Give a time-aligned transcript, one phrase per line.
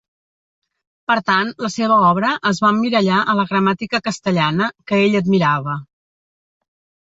[1.11, 5.81] Per tant, la seva obra es va emmirallar a la gramàtica castellana, que ell admirava.